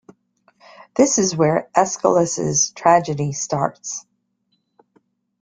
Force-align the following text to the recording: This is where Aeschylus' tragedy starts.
This 0.95 1.19
is 1.19 1.35
where 1.35 1.69
Aeschylus' 1.77 2.71
tragedy 2.71 3.33
starts. 3.33 4.07